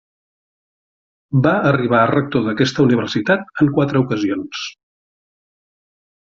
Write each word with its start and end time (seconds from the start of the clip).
Va 1.47 1.51
arribar 1.73 1.99
a 2.05 2.09
rector 2.13 2.47
d'aquesta 2.49 2.87
universitat 2.87 3.63
en 3.67 3.71
quatre 3.79 4.05
ocasions. 4.09 4.67